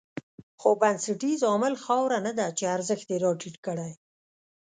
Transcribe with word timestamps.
خو 0.59 0.69
بنسټیز 0.81 1.39
عامل 1.49 1.73
خاوره 1.83 2.19
نه 2.27 2.31
ده 2.39 2.47
چې 2.57 2.63
ارزښت 2.75 3.07
یې 3.11 3.17
راټيټ 3.25 3.55
کړی. 3.65 3.91